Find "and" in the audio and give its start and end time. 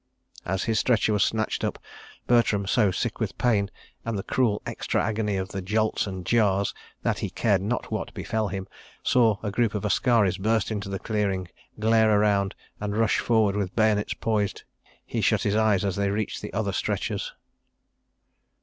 4.03-4.17, 6.07-6.25, 12.79-12.97